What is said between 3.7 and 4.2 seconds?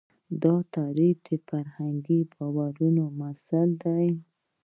دی.